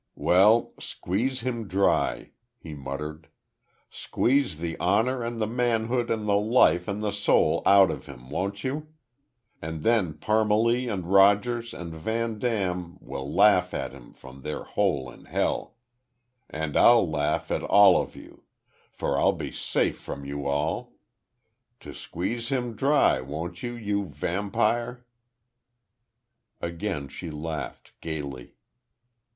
[0.15, 3.27] "Well, squeeze him dry," he muttered.
[3.91, 8.31] "Squeeze the honor and the manhood and the life and the soul out of him,
[8.31, 8.87] won't you?
[9.61, 15.11] And then Parmalee, and Rogers, and Van Dam will laugh at him from their hole
[15.11, 15.75] in hell.
[16.49, 18.45] And I'll laugh at all of you;
[18.91, 20.93] for I'll be safe from you all.
[21.83, 25.05] So squeeze him dry, won't you, you Vampire!"
[26.59, 28.55] Again she laughed, gaily.